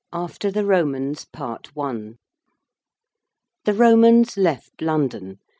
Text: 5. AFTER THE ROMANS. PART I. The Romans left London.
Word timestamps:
5. 0.11 0.23
AFTER 0.31 0.49
THE 0.49 0.65
ROMANS. 0.65 1.25
PART 1.25 1.69
I. 1.77 2.13
The 3.65 3.73
Romans 3.73 4.35
left 4.35 4.81
London. 4.81 5.37